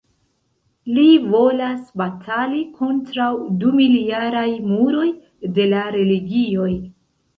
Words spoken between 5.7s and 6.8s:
la religioj.